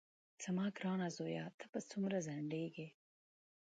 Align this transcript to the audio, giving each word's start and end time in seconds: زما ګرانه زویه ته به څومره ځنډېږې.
زما 0.43 0.65
ګرانه 0.77 1.07
زویه 1.17 1.45
ته 1.59 1.65
به 1.71 1.79
څومره 1.91 2.17
ځنډېږې. 2.27 2.87